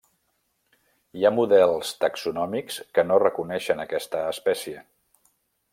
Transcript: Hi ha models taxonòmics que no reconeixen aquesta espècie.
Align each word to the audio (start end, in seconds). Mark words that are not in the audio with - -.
Hi 1.19 1.27
ha 1.27 1.31
models 1.39 1.91
taxonòmics 2.05 2.81
que 2.97 3.07
no 3.11 3.21
reconeixen 3.25 3.85
aquesta 3.85 4.25
espècie. 4.35 4.83